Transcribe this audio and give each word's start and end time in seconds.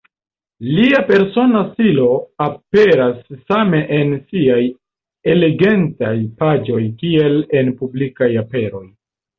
Lia 0.77 1.01
persona 1.09 1.59
stilo 1.67 2.07
aperas 2.47 3.21
same 3.51 3.83
en 4.01 4.17
siaj 4.33 4.59
elegantaj 5.37 6.19
paĝoj 6.43 6.85
kiel 7.05 7.43
en 7.63 7.75
publikaj 7.85 8.37
aperoj. 8.47 8.87